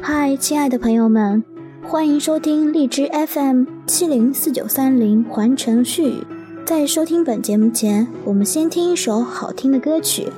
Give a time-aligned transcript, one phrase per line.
[0.00, 1.44] 嗨，亲爱的朋友们，
[1.82, 6.24] 欢迎收听荔枝 FM 七零四九三零环城絮语。
[6.64, 10.28] 在收听本节目前，我们先听一首好听的歌曲。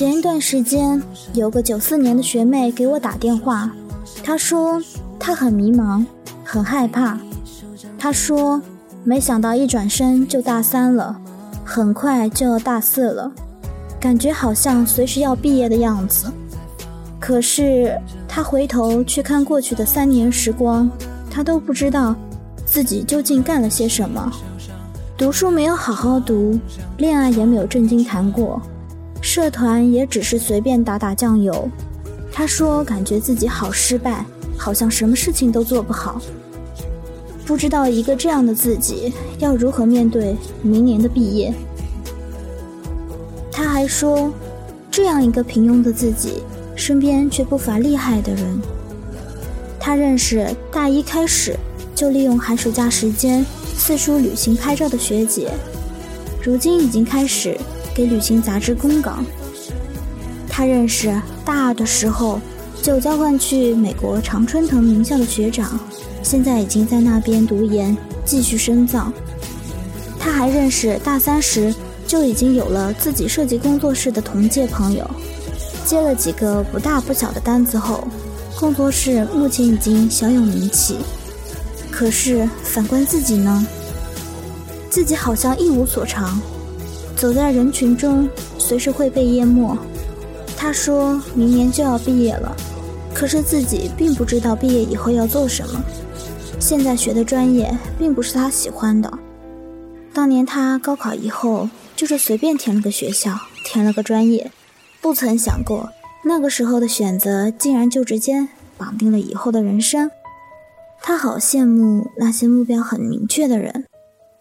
[0.00, 0.98] 前一段时间，
[1.34, 3.70] 有个九四年的学妹给我打电话，
[4.24, 4.82] 她说
[5.18, 6.02] 她很迷茫，
[6.42, 7.18] 很害怕。
[7.98, 8.58] 她说
[9.04, 11.14] 没想到一转身就大三了，
[11.66, 13.30] 很快就要大四了，
[14.00, 16.32] 感觉好像随时要毕业的样子。
[17.18, 17.94] 可是
[18.26, 20.90] 她回头去看过去的三年时光，
[21.30, 22.16] 她都不知道
[22.64, 24.32] 自己究竟干了些什么。
[25.18, 26.58] 读书没有好好读，
[26.96, 28.62] 恋爱也没有正经谈过，
[29.20, 31.68] 社团也只是随便打打酱油。
[32.32, 34.24] 他说，感觉自己好失败，
[34.56, 36.20] 好像什么事情都做不好，
[37.44, 41.52] 不知道一个这样的自己要如何面对明年的毕业。
[43.50, 44.32] 他还说，
[44.90, 46.42] 这样一个平庸的自己，
[46.74, 48.60] 身边却不乏厉害的人。
[49.78, 51.56] 他认识大一开始
[51.94, 53.44] 就利用寒暑假时间。
[53.76, 55.50] 四处旅行拍照的学姐，
[56.42, 57.58] 如今已经开始
[58.00, 59.18] 给旅行杂志供稿。
[60.48, 62.40] 他认识大二的时候
[62.82, 65.78] 就交换去美国常春藤名校的学长，
[66.22, 67.94] 现在已经在那边读研，
[68.24, 69.12] 继续深造。
[70.18, 71.74] 他还认识大三时
[72.06, 75.08] 就已经有了自己设计工作室的同届朋友，
[75.84, 78.08] 接了几个不大不小的单子后，
[78.58, 80.96] 工作室目前已经小有名气。
[81.90, 83.66] 可是反观自己呢？
[84.88, 86.40] 自己好像一无所长，
[87.20, 88.26] 走在人群中
[88.56, 89.76] 随时会被淹没。
[90.56, 92.56] 他说明年就要毕业了，
[93.12, 95.82] 可是自己并不知道毕业以后要做什么。
[96.58, 99.18] 现在学的专业并不是他喜欢的。
[100.14, 104.50] 当年他高考以后就是随便填了个学校，填了个专业，
[105.02, 105.90] 不曾想过
[106.24, 108.48] 那个时候的选择竟然就直接
[108.78, 110.10] 绑定了以后的人生。
[111.02, 113.84] 他好羡慕那些目标很明确的人，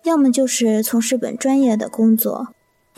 [0.06, 2.48] 要么就是从事本专业的工作，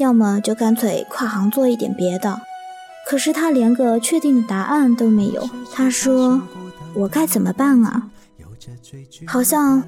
[0.02, 2.42] 要么就干脆跨行做一点别的。
[3.08, 5.50] 可是他连个确定的答案都没有。
[5.72, 6.42] 他说
[6.94, 8.10] ：“我该怎么办啊？
[9.26, 9.84] 好像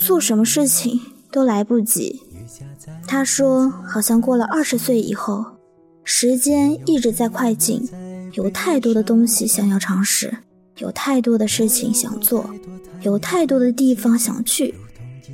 [0.00, 1.00] 做什么事情
[1.30, 2.22] 都来不及。”
[3.06, 5.44] 他说：“好像过了二十岁以后，
[6.04, 7.88] 时间一直在快进，
[8.32, 10.38] 有太多的东西想要尝试。”
[10.78, 12.48] 有太多的事情想做，
[13.02, 14.74] 有太多的地方想去，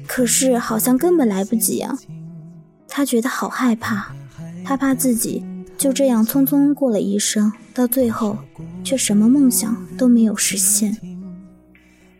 [0.04, 1.96] 可是好像根本来不及啊！
[2.96, 4.10] 他觉得好害怕，
[4.64, 5.44] 他怕自己
[5.76, 8.38] 就这样匆匆过了一生，到最后
[8.82, 10.96] 却什么梦想都没有实现。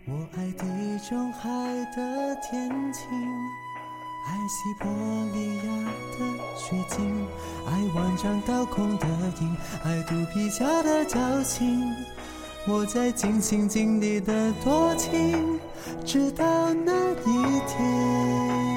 [0.07, 0.67] 我爱地
[1.09, 1.49] 中海
[1.97, 3.09] 的天晴，
[4.27, 4.87] 爱西伯
[5.33, 5.63] 利亚
[6.19, 6.27] 的
[6.59, 7.27] 雪景，
[7.67, 9.07] 爱万丈高空的
[9.41, 11.91] 鹰，爱肚皮下的矫情。
[12.69, 15.59] 我在尽心尽力的多情，
[16.05, 16.45] 直到
[16.75, 18.76] 那一天。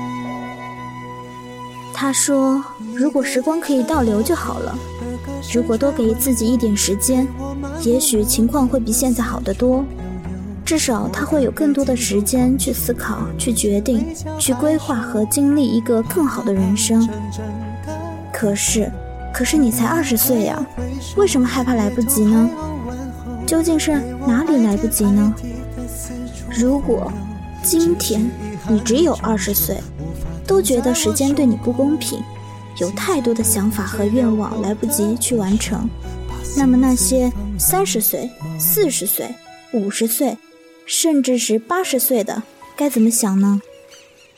[2.01, 2.63] 他说
[2.96, 4.74] ：“如果时光可以倒流就好了，
[5.54, 7.28] 如果多给自己一点时间，
[7.84, 9.84] 也许情况会比现在好得多。
[10.63, 17.06] 至少他会有更多的时间去思考、去决定、去规划和经历一个更好的人生。
[18.31, 18.90] 可是，
[19.34, 20.66] 可是你才二十岁呀，
[21.18, 22.50] 为什么害怕来不及呢？”
[23.45, 23.92] 究竟是
[24.25, 25.34] 哪里来不及呢？
[26.50, 27.12] 如果
[27.62, 28.31] 今天
[28.69, 29.75] 你只有二十岁，
[30.50, 32.19] 都觉得时间对你不公平，
[32.80, 35.88] 有太多的想法和愿望来不及去完成，
[36.57, 39.30] 那么那些三十岁、四十岁、
[39.74, 40.36] 五十岁，
[40.88, 42.42] 甚至是八十岁的，
[42.75, 43.62] 该怎么想呢？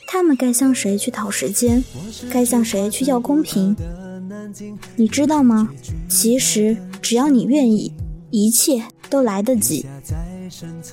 [0.06, 1.82] 他们该向谁去讨时间？
[2.30, 3.74] 该向谁去要公平？
[4.96, 5.70] 你知道吗？
[6.10, 7.90] 其实只要你愿意。
[8.34, 9.84] 一切都来得及。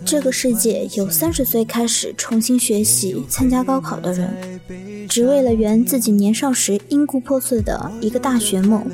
[0.05, 4.59] 这个世界有三十岁开始重新学习、参加高考的人，
[5.07, 8.85] 只为了圆自己年少时因故破碎的一个大学梦。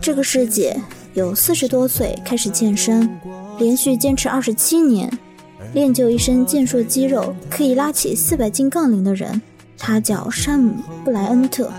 [0.00, 0.76] 这个世界
[1.14, 3.08] 有四十多岁开始健身，
[3.58, 5.10] 连续坚持二十七年，
[5.74, 9.40] 练就一身健硕肌肉，可以拉起四百斤杠铃的人。
[9.78, 10.72] 他叫山姆·
[11.04, 11.70] 布莱恩特，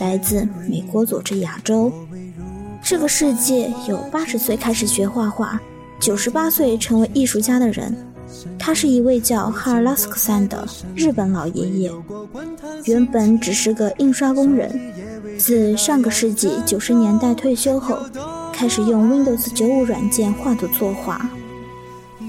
[0.00, 1.92] 来自美国佐治亚州。
[2.82, 5.60] 这个世界有八十岁开始学画画，
[6.00, 7.94] 九十八岁成为艺术家的人。
[8.58, 11.92] 他是一位叫哈尔拉斯克山的日本老爷爷，
[12.84, 14.92] 原本只是个印刷工人，
[15.38, 17.98] 自上个世纪九十年代退休后，
[18.52, 21.28] 开始用 Windows 九五软件画图作画。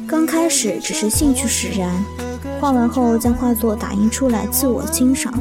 [0.07, 1.91] 刚开始只是兴趣使然，
[2.59, 5.33] 画完后将画作打印出来自我欣赏。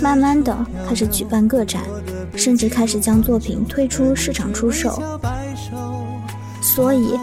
[0.00, 0.56] 慢慢的
[0.88, 1.82] 开始举办个展，
[2.34, 5.00] 甚至开始将作品推出市场出售。
[6.74, 7.18] 所以，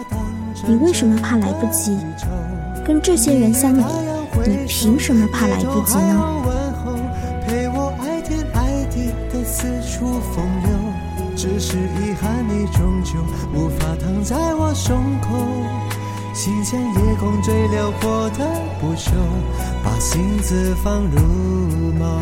[0.64, 1.98] 你为什么怕来不及？
[2.86, 3.82] 跟这些人相比，
[4.46, 6.22] 你凭什么怕来不及呢？
[11.34, 13.14] 只是遗憾，你终究
[13.52, 15.28] 无法躺在我胸口。
[16.32, 18.46] 心像夜空最辽阔的
[18.80, 19.10] 不朽，
[19.82, 21.18] 把心字放入
[21.98, 22.20] 眸。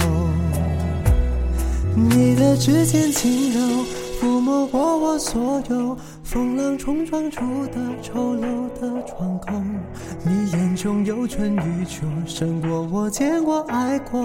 [1.95, 3.85] 你的指尖轻柔，
[4.21, 9.53] 抚摸过我所有风浪冲撞出的丑陋的疮口。
[10.25, 14.21] 你眼中有春与秋，胜过我见过爱过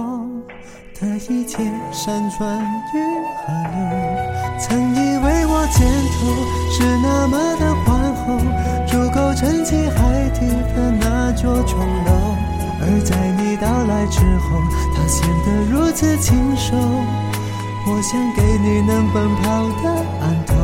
[0.99, 2.59] 的一切山川
[2.93, 2.97] 与
[3.45, 3.81] 河流。
[4.59, 6.25] 曾以为我肩头
[6.71, 8.23] 是那么的宽厚。
[8.87, 12.11] 足够撑起海底的那座钟楼，
[12.81, 14.59] 而在你到来之后，
[14.95, 16.75] 它显得如此清瘦。
[17.85, 19.89] 我想给你能奔跑的
[20.21, 20.55] 岸头，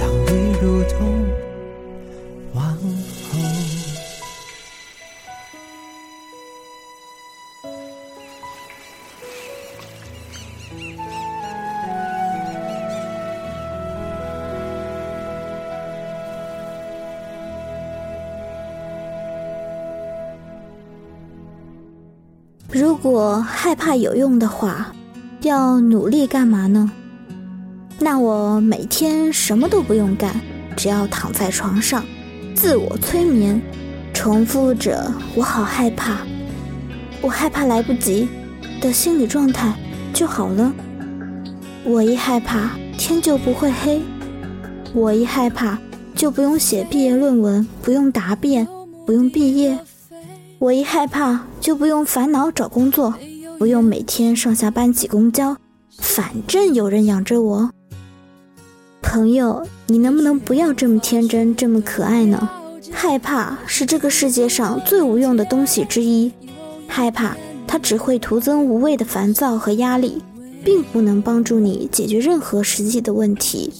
[0.00, 1.24] 让你如同
[2.54, 2.80] 王后。
[22.72, 24.92] 如果害怕有用的话，
[25.46, 26.90] 要努力干嘛呢？
[28.00, 30.40] 那我每天什么都不用干，
[30.76, 32.04] 只要躺在床上，
[32.54, 33.62] 自我催眠，
[34.12, 36.18] 重复着“我好害怕，
[37.20, 38.28] 我害怕来不及”
[38.82, 39.72] 的心理状态
[40.12, 40.72] 就好了。
[41.84, 44.00] 我一害怕，天就不会黑；
[44.92, 45.78] 我一害怕，
[46.16, 48.66] 就不用写毕业论文，不用答辩，
[49.06, 49.78] 不用毕业。
[50.58, 53.14] 我一害怕，就不用烦恼找工作，
[53.58, 55.56] 不用每天上下班挤公交，
[55.98, 57.70] 反正有人养着我。
[59.00, 62.48] 朋友，你能不能不要这么天真，这么可爱呢？
[62.92, 66.30] 害怕是这个世界上最无用的东西之一，
[66.86, 67.34] 害怕
[67.66, 70.22] 它只会徒增无谓的烦躁和压力，
[70.62, 73.72] 并不能帮助你解决任何实际的问题。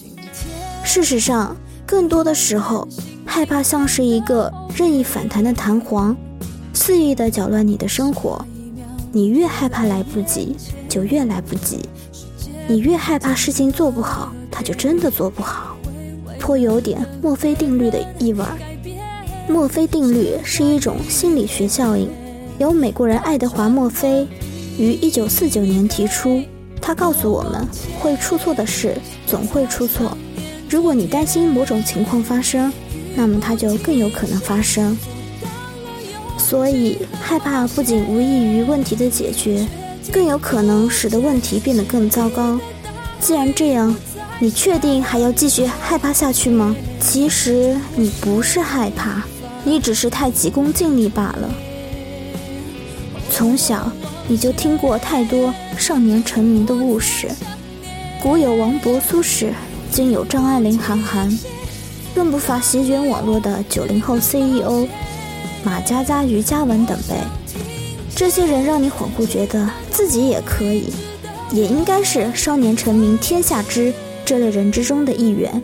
[0.85, 1.55] 事实上，
[1.85, 2.89] 更多的时候，
[3.27, 6.17] 害怕像是一个任意反弹的弹簧。
[6.73, 8.45] 肆意的搅乱你的生活，
[9.17, 10.55] 你越害怕来不及，
[10.91, 11.79] 就越来不及；
[12.69, 15.75] 你越害怕事情做不好，它就真的做不好，
[16.39, 18.45] 颇有点墨菲定律的意味。
[19.49, 22.11] 墨菲定律是一种心理学效应，
[22.59, 24.29] 由美国人爱德华·墨菲
[24.79, 26.43] 于1949年提出。
[26.83, 27.67] 他告诉我们，
[27.99, 30.15] 会出错的事总会出错。
[30.69, 32.71] 如果你担心某种情况发生，
[33.15, 34.95] 那么它就更有可能发生。
[36.49, 39.67] 所以，害怕不仅无异于问题的解决，
[40.13, 42.57] 更有可能使得问题变得更糟糕。
[43.19, 43.93] 既然这样，
[44.39, 46.77] 你确定还要继续害怕下去吗？
[47.01, 49.25] 其实你不是害怕，
[49.65, 51.51] 你只是太急功近利罢了。
[53.29, 53.91] 从小
[54.29, 57.29] 你就听过太多少年成名的故事，
[58.23, 59.51] 古有王勃、苏轼，
[59.91, 61.29] 今有张爱玲、韩寒，
[62.15, 64.87] 更不乏席卷网络的九零后 CEO
[65.67, 67.17] 马佳佳、于嘉文等辈。
[68.15, 70.93] 这些人让你恍惚觉得自己也可以，
[71.51, 73.93] 也应该是少年成名天下知
[74.25, 75.61] 这类人之中的一员。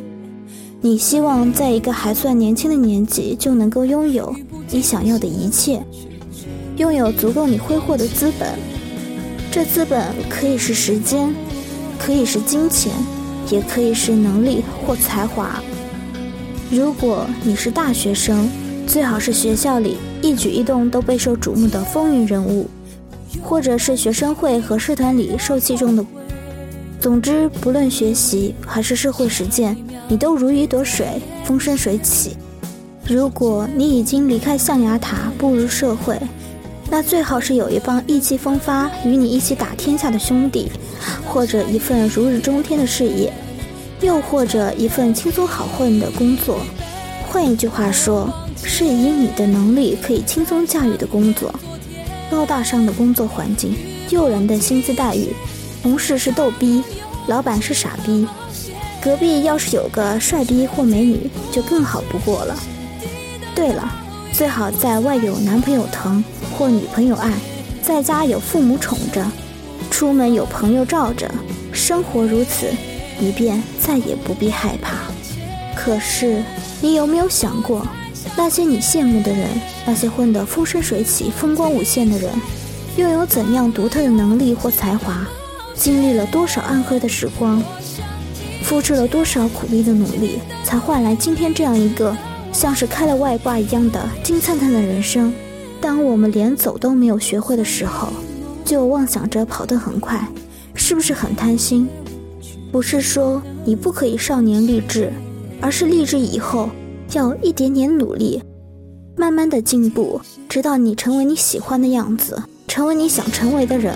[0.81, 4.35] 你希望在一个还算年轻的年纪就能够拥有
[4.71, 5.81] 你想要的一切，
[6.79, 8.49] 拥有足够你挥霍的资本。
[9.53, 11.33] 这资本可以是时间，
[11.97, 12.91] 可以是金钱，
[13.49, 15.63] 也可以是能力或才华。
[16.73, 18.51] 如果你是大学生，
[18.87, 19.97] 最好是学校里。
[20.21, 22.69] 一举一动都备受瞩目的风云人物，
[23.43, 26.05] 或者是学生会和社团里受器重的。
[27.01, 32.37] 总之，不论学习还是社会实践，你都如鱼得水，风生水起。
[33.05, 36.17] 如果你已经离开象牙塔，步入社会，
[36.89, 40.71] 那最好是有一帮意气风发、与你一起打天下的兄弟，
[41.27, 43.33] 或者一份如日中天的事业，
[44.01, 46.61] 又或者一份轻松好混的工作。
[47.29, 48.33] 换一句话说。
[48.64, 51.54] 是以你的能力可以轻松驾驭的工作，
[52.31, 53.76] 高大上的工作环境，
[54.11, 55.28] 诱人的薪资待遇，
[55.83, 56.83] 同事是逗逼，
[57.26, 58.26] 老板是傻逼，
[59.02, 62.57] 隔壁要是有个帅逼或美女就更好不过了。
[63.54, 63.95] 对了，
[64.33, 66.25] 最好在外有男朋友疼
[66.57, 67.33] 或女朋友爱，
[67.83, 69.25] 在家有父母宠着，
[69.90, 71.31] 出门有朋友罩着，
[71.73, 72.71] 生活如此，
[73.21, 74.92] 以便再也不必害怕。
[75.76, 76.42] 可是，
[76.81, 77.87] 你有没有想过？
[78.37, 79.49] 那些你羡慕的人，
[79.87, 82.31] 那些混得风生水起、风光无限的人，
[82.97, 85.27] 又有怎样独特的能力或才华？
[85.75, 87.62] 经历了多少暗黑的时光，
[88.62, 92.17] 付出了多少苦逼的努力，才换来今天这样一个
[92.53, 95.33] 像是开了外挂一样的金灿灿的人生？
[95.81, 98.09] 当我们连走都没有学会的时候，
[98.65, 100.27] 就妄想着跑得很快，
[100.75, 101.89] 是不是很贪心？
[102.71, 105.12] 不是说你不可以少年立志，
[105.61, 106.71] 而是立志以后。
[107.12, 108.42] 要一点点努力，
[109.16, 113.95] 慢慢的进步，直到你成为你喜欢的样子，成为你想成为的人。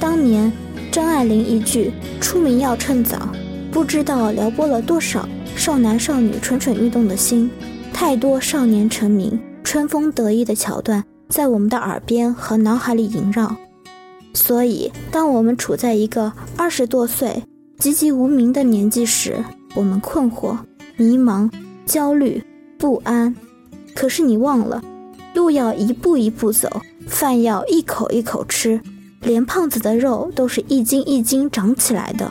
[0.00, 0.50] 当年
[0.90, 3.28] 张爱玲一句“出名要趁早”，
[3.70, 7.50] 不知道撩拨了多少少男少女蠢蠢欲动的心。
[7.92, 13.54] 太多少年成名、春风得意的桥段在我们的耳边和脑海里萦绕。
[14.32, 17.42] 所以，当我们处在一个二十多岁
[17.78, 20.56] 籍籍无名的年纪时，我们困惑、
[20.96, 21.50] 迷茫。
[21.88, 22.44] 焦虑
[22.78, 23.34] 不安，
[23.94, 24.84] 可是你忘了，
[25.34, 28.78] 路要一步一步走，饭要一口一口吃，
[29.22, 32.30] 连胖子的肉都是一斤一斤长起来的。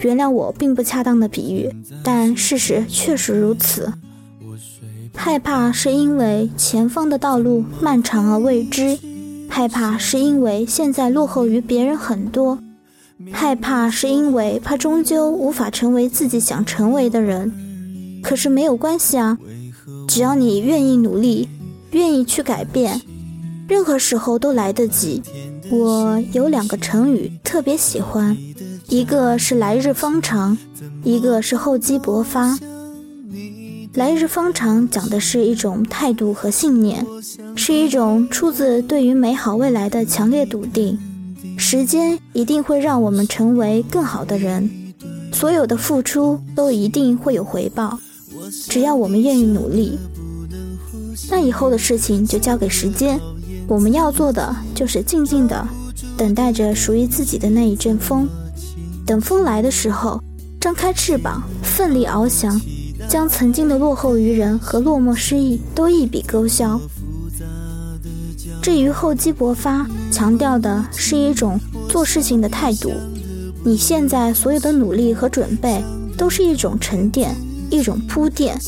[0.00, 1.70] 原谅我并不恰当的比喻，
[2.02, 3.92] 但事实确实如此。
[5.14, 8.98] 害怕是因为前方的道路漫长而未知，
[9.48, 12.58] 害怕是因为现在落后于别人很多，
[13.30, 17.52] 害怕是因为怕终究无法成为自己想成为的人。
[18.22, 19.38] 可是没有关系啊，
[20.08, 21.48] 只要你愿意努力，
[21.92, 23.00] 愿意去改变，
[23.68, 25.22] 任何时候都来得及。
[25.70, 28.36] 我有两个成语特别喜欢，
[28.88, 30.56] 一个是来日方长，
[31.02, 32.58] 一个是厚积薄发。
[33.94, 37.04] 来日方长讲的是一种态度和信念，
[37.56, 40.98] 是一种出自对于美好未来的强烈笃定。
[41.56, 44.70] 时间一定会让我们成为更好的人，
[45.32, 47.98] 所有的付出都一定会有回报。
[48.68, 49.98] 只要我们愿意努力，
[51.30, 53.20] 那以后的事情就交给时间。
[53.66, 55.66] 我们要做的就是静静的
[56.16, 58.28] 等待着属于自己的那一阵风。
[59.04, 60.22] 等风来的时候，
[60.60, 62.60] 张开翅膀，奋力翱翔，
[63.08, 66.80] 将曾经的落后于人和落寞失意都一笔勾销。
[68.62, 72.92] 至于厚积薄发，强调的是一种做事情的态度。
[73.64, 75.82] 你现在所有的努力和准备，
[76.16, 77.34] 都是一种沉淀。
[77.70, 78.58] 一种铺垫，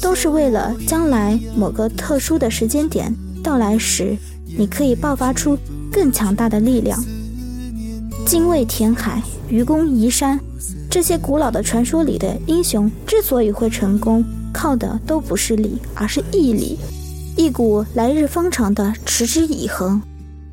[0.00, 4.16] 都是为了将来某个特殊的时间点到来时，
[4.56, 5.58] 你可以爆发出
[5.90, 7.02] 更强大的力量。
[8.24, 10.38] 精卫填海，愚公移山，
[10.88, 16.78] 这些古老的传说里的英雄之所以会成功，靠的都不是力，而是毅力，
[17.36, 20.00] 一股来日方长的持之以恒。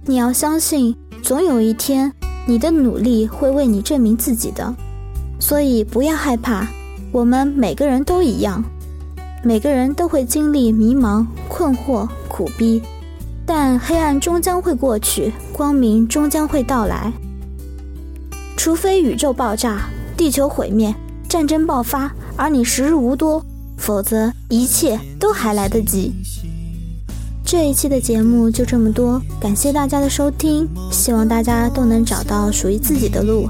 [0.05, 2.11] 你要相信，总有一天，
[2.47, 4.73] 你的努力会为你证明自己的，
[5.39, 6.67] 所以不要害怕。
[7.11, 8.63] 我们每个人都一样，
[9.43, 12.81] 每个人都会经历迷茫、困惑、苦逼，
[13.45, 17.11] 但黑暗终将会过去，光明终将会到来。
[18.55, 20.93] 除非宇宙爆炸、地球毁灭、
[21.27, 23.43] 战争爆发，而你时日无多，
[23.77, 26.13] 否则一切都还来得及。
[27.43, 33.49] 这一期的节目就这么多，感谢大家的收听，希望大家都能找到属于自己的路。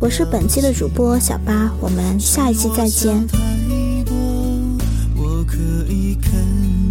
[0.00, 3.26] 我是本期的主播小八，我们下一期再见。
[5.16, 5.56] 我可
[5.92, 6.32] 以肯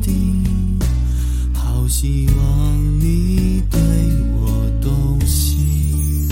[0.01, 0.43] 定，
[1.53, 3.79] 好希望你对
[4.41, 6.27] 我动心。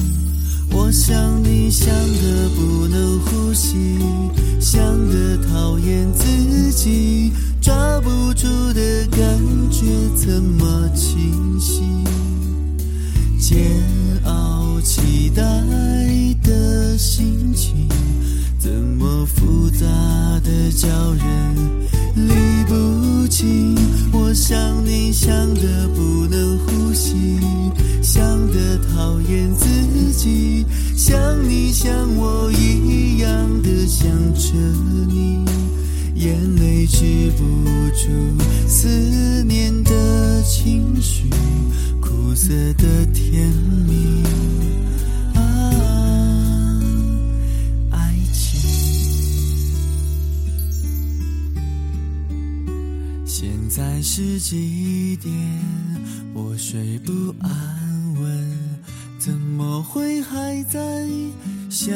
[0.69, 3.97] 我想你想的不能呼吸，
[4.59, 9.21] 想的讨厌自己，抓不住的感
[9.71, 12.03] 觉怎么清醒？
[18.65, 19.85] 怎么复杂
[20.43, 21.55] 的叫人
[22.15, 22.33] 理
[22.67, 23.75] 不清？
[24.11, 27.39] 我想你想的不能呼吸，
[28.01, 29.67] 想的讨厌自
[30.13, 30.65] 己，
[30.97, 31.15] 像
[31.47, 33.29] 你像我一样
[33.61, 34.57] 的想着
[35.09, 35.45] 你，
[36.15, 37.43] 眼泪止不
[37.93, 38.09] 住
[38.67, 41.29] 思念的情绪。
[42.01, 43.47] 苦涩的甜
[54.15, 55.33] 是几点？
[56.33, 57.51] 我睡不安
[58.15, 58.57] 稳，
[59.19, 61.05] 怎么会还在
[61.69, 61.93] 想？